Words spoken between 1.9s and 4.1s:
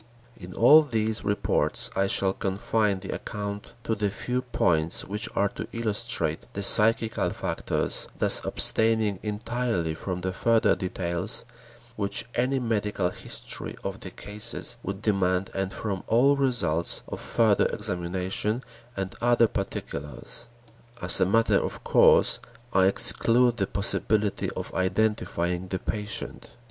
I shall confine the account to the